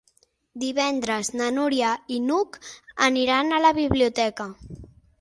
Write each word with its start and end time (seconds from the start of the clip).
Divendres 0.63 1.29
na 1.41 1.51
Núria 1.59 1.93
i 2.17 2.19
n'Hug 2.25 2.59
aniran 3.11 3.55
a 3.55 3.63
la 3.69 3.77
biblioteca. 3.83 4.53